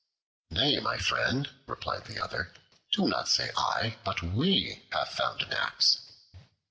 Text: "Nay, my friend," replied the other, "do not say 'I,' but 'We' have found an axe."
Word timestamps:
"Nay, 0.49 0.79
my 0.79 0.97
friend," 0.97 1.47
replied 1.67 2.05
the 2.05 2.19
other, 2.19 2.51
"do 2.91 3.07
not 3.07 3.27
say 3.29 3.51
'I,' 3.55 3.97
but 4.03 4.23
'We' 4.23 4.81
have 4.93 5.09
found 5.09 5.43
an 5.43 5.53
axe." 5.53 5.99